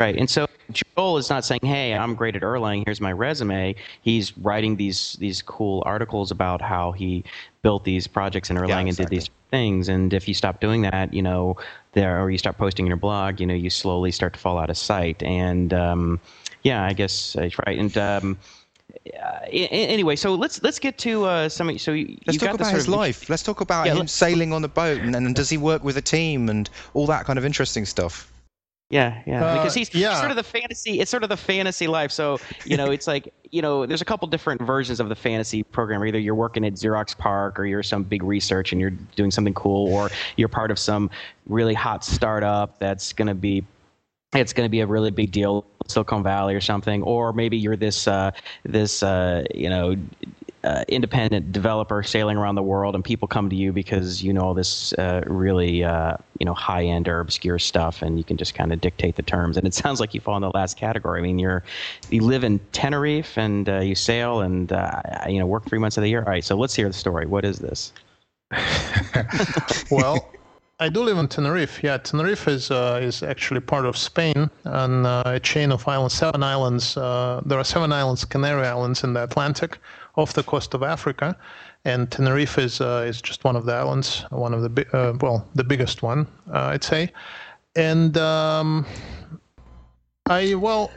[0.00, 0.16] Right.
[0.16, 2.82] And so Joel is not saying, "Hey, I'm great at Erlang.
[2.86, 7.24] Here's my resume." He's writing these these cool articles about how he
[7.62, 9.88] built these projects in Erlang Yeah, and did these things.
[9.88, 11.56] And if you stop doing that, you know,
[11.92, 14.58] there or you start posting in your blog, you know, you slowly start to fall
[14.58, 15.22] out of sight.
[15.22, 16.20] And um,
[16.62, 17.78] yeah, I guess right.
[17.78, 18.38] And um,
[19.06, 21.78] uh, a- a- anyway, so let's let's get to uh, some.
[21.78, 23.28] So you, Let's you talk got about sort his of- life.
[23.30, 25.82] Let's talk about Yeah, him let's- sailing on the boat, and, and does he work
[25.84, 28.28] with a team and all that kind of interesting stuff.
[28.90, 29.42] Yeah, yeah.
[29.42, 30.18] Uh, because he's, he's yeah.
[30.18, 31.00] sort of the fantasy.
[31.00, 32.12] It's sort of the fantasy life.
[32.12, 35.62] So you know, it's like you know, there's a couple different versions of the fantasy
[35.62, 36.04] program.
[36.04, 39.54] Either you're working at Xerox PARC, or you're some big research and you're doing something
[39.54, 41.08] cool, or you're part of some
[41.46, 43.64] really hot startup that's going to be
[44.34, 47.76] it's going to be a really big deal silicon valley or something or maybe you're
[47.76, 48.30] this uh,
[48.64, 49.96] this uh, you know
[50.64, 54.42] uh, independent developer sailing around the world and people come to you because you know
[54.42, 58.36] all this uh, really uh, you know high end or obscure stuff and you can
[58.36, 59.56] just kind of dictate the terms.
[59.56, 61.18] And it sounds like you fall in the last category.
[61.18, 61.64] I mean you're
[62.10, 64.70] you live in tenerife and uh, you sail and
[65.28, 66.20] you know work three months of the year.
[66.20, 67.26] All right so let's hear the story.
[67.26, 67.92] What is this?
[69.90, 70.32] Well,
[70.80, 71.82] I do live in Tenerife.
[71.82, 76.14] Yeah, Tenerife is uh, is actually part of Spain and uh, a chain of islands,
[76.14, 76.96] seven islands.
[76.96, 79.78] Uh, there are seven islands, Canary Islands, in the Atlantic,
[80.16, 81.36] off the coast of Africa,
[81.84, 85.46] and Tenerife is uh, is just one of the islands, one of the uh, well,
[85.54, 87.12] the biggest one, uh, I'd say.
[87.76, 88.84] And um,
[90.26, 90.90] I well,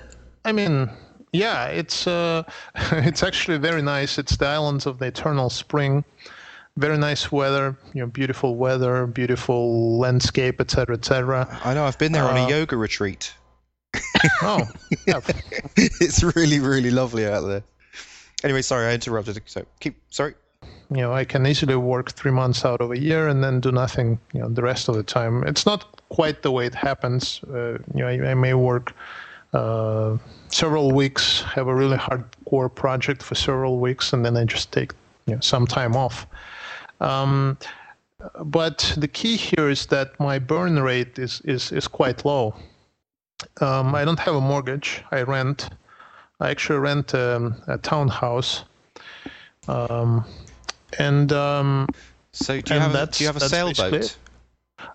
[0.45, 0.89] I mean,
[1.31, 2.07] yeah, it's
[3.09, 4.17] it's actually very nice.
[4.17, 6.03] It's the islands of the eternal spring
[6.77, 11.59] very nice weather, you know, beautiful weather, beautiful landscape, etc., etc.
[11.63, 11.85] I know.
[11.85, 13.33] I've been there on Uh, a yoga retreat.
[14.41, 14.67] Oh,
[15.07, 15.21] yeah,
[15.77, 17.63] it's really, really lovely out there.
[18.43, 19.39] Anyway, sorry, I interrupted.
[19.45, 19.95] So keep.
[20.09, 20.33] Sorry.
[20.89, 23.71] you know, I can easily work three months out of a year and then do
[23.71, 25.43] nothing, you know, the rest of the time.
[25.47, 27.41] It's not quite the way it happens.
[27.49, 28.93] Uh, you know, I, I may work
[29.53, 30.17] uh,
[30.49, 34.93] several weeks, have a really hardcore project for several weeks, and then I just take
[35.25, 36.27] you know some time off.
[36.99, 37.57] Um,
[38.43, 42.55] but the key here is that my burn rate is is is quite low.
[43.61, 45.03] Um, I don't have a mortgage.
[45.11, 45.69] I rent.
[46.39, 48.63] I actually rent um, a townhouse.
[49.67, 50.25] Um,
[50.99, 51.87] and um,
[52.31, 54.17] So do you And have a, do you have a sailboat?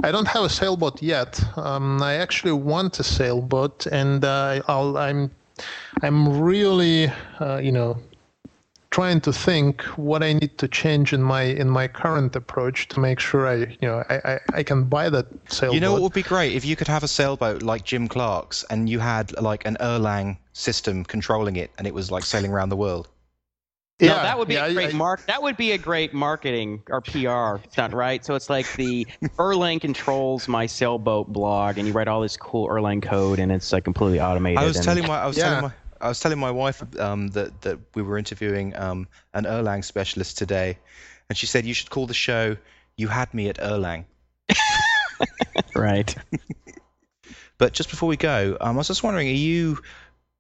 [0.05, 1.43] I don't have a sailboat yet.
[1.57, 5.31] Um, I actually want a sailboat, and uh, I'll, I'm
[6.03, 7.11] I'm really
[7.41, 7.97] uh, you know
[8.91, 13.01] trying to think what I need to change in my in my current approach to
[13.01, 15.75] make sure I you know I, I, I can buy that sailboat.
[15.75, 18.65] You know what would be great if you could have a sailboat like Jim Clark's,
[18.71, 22.69] and you had like an Erlang system controlling it, and it was like sailing around
[22.71, 23.09] the world.
[24.03, 25.27] No, that would be yeah, a great I- mark.
[25.27, 28.25] That would be a great marketing or PR stunt, right?
[28.25, 29.07] So it's like the
[29.39, 33.73] Erlang controls my sailboat blog, and you write all this cool Erlang code, and it's
[33.75, 34.59] like completely automated.
[34.59, 35.45] I was and- telling my I was Yeah.
[35.51, 39.45] telling my I was telling my wife um, that that we were interviewing um, an
[39.45, 40.79] Erlang specialist today,
[41.29, 42.57] and she said you should call the show
[42.97, 44.05] "You Had Me at Erlang."
[45.75, 46.15] right.
[47.59, 49.79] But just before we go, um, I was just wondering, are you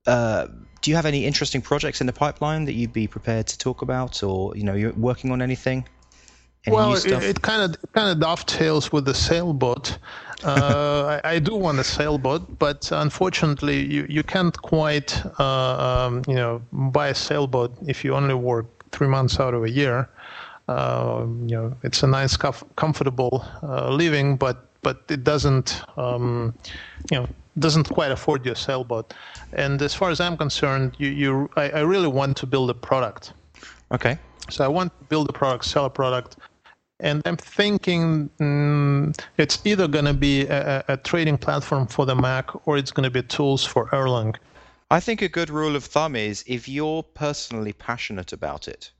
[0.06, 0.46] uh,
[0.80, 3.82] do you have any interesting projects in the pipeline that you'd be prepared to talk
[3.82, 5.86] about, or you know, you're working on anything?
[6.66, 7.22] Any well, it, stuff?
[7.22, 9.98] it kind of kind of dovetails with the sailboat.
[10.44, 16.22] Uh, I, I do want a sailboat, but unfortunately, you, you can't quite uh, um,
[16.26, 20.08] you know buy a sailboat if you only work three months out of a year.
[20.68, 26.54] Uh, you know, it's a nice, comf- comfortable uh, living, but but it doesn't um,
[27.10, 29.12] you know doesn't quite afford you a sailboat.
[29.52, 32.74] And as far as I'm concerned, you, you I, I really want to build a
[32.74, 33.32] product.
[33.92, 34.18] okay.
[34.48, 36.36] So I want to build a product, sell a product,
[37.02, 42.14] and I'm thinking mm, it's either going to be a, a trading platform for the
[42.14, 44.36] Mac or it's going to be tools for Erlang.
[44.90, 48.90] I think a good rule of thumb is if you're personally passionate about it,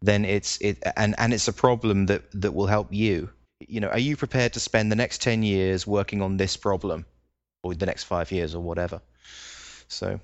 [0.00, 3.28] then it's it and and it's a problem that that will help you.
[3.60, 7.06] You know, are you prepared to spend the next 10 years working on this problem
[7.62, 9.00] or the next 5 years or whatever?
[9.88, 10.20] So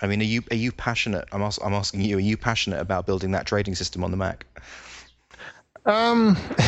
[0.00, 1.28] I mean, are you are you passionate?
[1.32, 4.16] I'm ask, I'm asking you, are you passionate about building that trading system on the
[4.16, 4.46] Mac?
[5.84, 6.36] Um,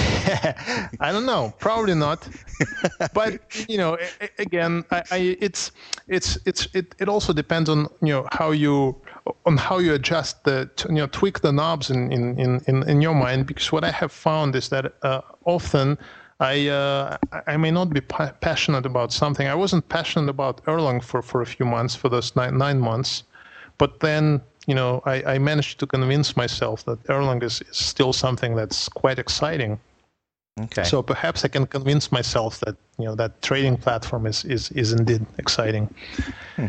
[1.01, 1.55] I don't know.
[1.59, 2.29] Probably not.
[3.15, 3.97] but you know,
[4.39, 5.71] again, I, I, it's
[6.09, 8.97] it's it's it, it also depends on you know how you
[9.47, 13.15] on how you adjust the you know tweak the knobs in in in in your
[13.15, 13.47] mind.
[13.47, 15.99] Because what I have found is that uh, often.
[16.41, 19.47] I uh, I may not be pa- passionate about something.
[19.47, 23.23] I wasn't passionate about Erlang for, for a few months, for those nine, nine months,
[23.79, 28.12] but then you know, I, I managed to convince myself that Erlang is, is still
[28.12, 29.79] something that's quite exciting.
[30.61, 30.85] Okay.
[30.85, 34.93] So perhaps I can convince myself that you know that trading platform is is, is
[34.93, 35.93] indeed exciting.
[36.57, 36.67] Hmm.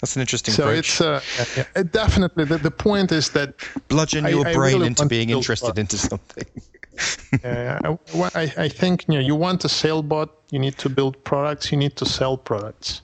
[0.00, 0.78] That's an interesting so approach.
[0.78, 3.54] it's uh, yeah, yeah, definitely the, the point is that
[3.88, 6.44] bludgeon your I, brain really into being interested into something.
[7.44, 7.78] yeah,
[8.34, 11.70] I, I think you know you want a sale bot, you need to build products,
[11.70, 13.02] you need to sell products.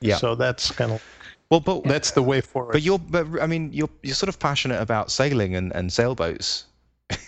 [0.00, 0.16] Yeah.
[0.18, 1.02] So that's kind of
[1.50, 2.72] well, but that's the way forward.
[2.72, 6.66] But you're, but I mean, you're you're sort of passionate about sailing and, and sailboats.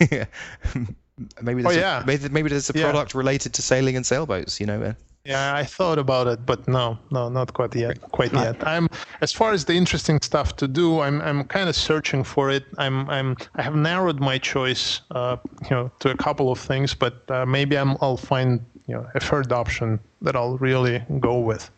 [1.41, 2.03] maybe there's oh, yeah.
[2.03, 3.17] a, maybe, maybe there's a product yeah.
[3.17, 4.59] related to sailing and sailboats.
[4.59, 4.95] You know.
[5.25, 8.01] Yeah, I thought about it, but no, no, not quite yet.
[8.01, 8.65] Quite yet.
[8.65, 8.87] I'm
[9.21, 11.01] as far as the interesting stuff to do.
[11.01, 12.65] I'm I'm kind of searching for it.
[12.77, 16.93] I'm I'm I have narrowed my choice, uh, you know, to a couple of things,
[16.93, 21.39] but uh, maybe I'm I'll find you know a third option that I'll really go
[21.39, 21.69] with.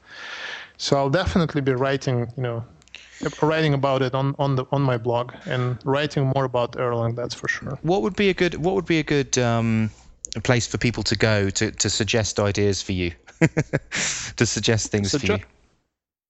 [0.82, 2.66] So I'll definitely be writing, you know,
[3.40, 7.16] writing about it on, on the on my blog and writing more about Erlang.
[7.16, 7.78] That's for sure.
[7.84, 9.92] What would be a good What would be a good um,
[10.44, 13.12] place for people to go to, to suggest ideas for you,
[14.38, 15.54] to suggest things Suggest- for you?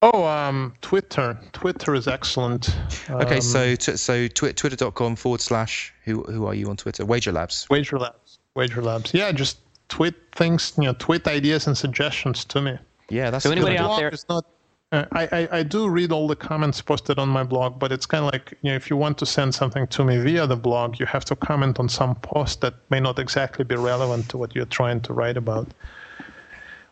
[0.01, 1.39] Oh, um, Twitter.
[1.53, 2.75] Twitter is excellent.
[3.09, 7.05] Okay, um, so t- so tw- twitter.com forward slash who who are you on Twitter?
[7.05, 7.69] Wager Labs.
[7.69, 8.39] Wager Labs.
[8.55, 9.13] Wager Labs.
[9.13, 12.77] Yeah, just tweet things, you know, tweet ideas and suggestions to me.
[13.11, 14.45] Yeah, that's so anybody out there is not.
[14.93, 18.05] Uh, I, I, I do read all the comments posted on my blog, but it's
[18.05, 20.55] kind of like you know if you want to send something to me via the
[20.55, 24.37] blog, you have to comment on some post that may not exactly be relevant to
[24.37, 25.67] what you're trying to write about,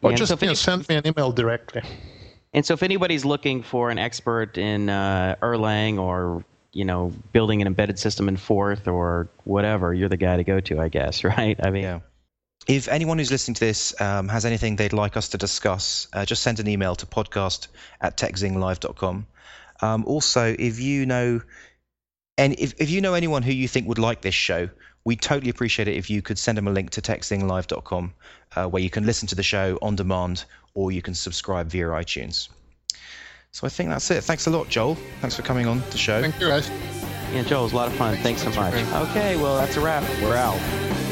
[0.01, 1.82] or yeah, just so you know, send me an email directly.
[2.53, 6.43] And so, if anybody's looking for an expert in uh, Erlang or
[6.74, 10.59] you know building an embedded system in Forth or whatever, you're the guy to go
[10.59, 11.57] to, I guess, right?
[11.63, 11.99] I mean, yeah.
[12.70, 16.24] If anyone who's listening to this um, has anything they'd like us to discuss, uh,
[16.24, 17.67] just send an email to podcast
[17.99, 19.26] at techzinglive.com.
[19.82, 21.41] Um, also, if you know
[22.38, 24.70] and if, if you know anyone who you think would like this show,
[25.03, 28.13] we totally appreciate it if you could send them a link to techzinglive.com
[28.55, 30.45] uh, where you can listen to the show on demand
[30.76, 32.49] or you can subscribe via iTunes.
[33.51, 34.24] So I think that's it.
[34.24, 34.95] Thanks a lot, Joel.
[35.22, 36.22] Thanks for coming on the show.
[36.22, 36.70] Thank you, guys.
[37.34, 38.15] Yeah, Joel, it was a lot of fun.
[38.17, 38.76] Thanks so much.
[39.09, 40.07] Okay, well, that's a wrap.
[40.22, 41.09] We're out.